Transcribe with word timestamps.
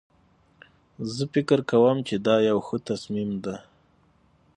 زه 1.13 1.23
فکر 1.33 1.59
کوم 1.71 1.97
چې 2.07 2.15
دا 2.27 2.35
یو 2.49 2.57
ښه 2.67 2.77
تصمیم 2.89 3.29
ده 3.43 3.55